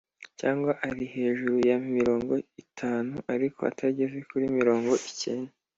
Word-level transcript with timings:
Cyangwa 0.39 0.71
ari 0.89 1.05
hejuru 1.13 1.55
ya 1.69 1.77
mirongo 1.95 2.33
itanu 2.63 3.13
ariko 3.33 3.59
atageze 3.71 4.17
kuri 4.29 4.45
mirongo 4.57 4.91
icyenda 5.09 5.51